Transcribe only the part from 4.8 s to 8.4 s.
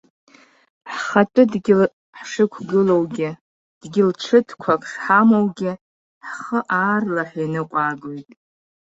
шҳамоугьы, ҳхы аарлаҳәа иныҟәаагоит.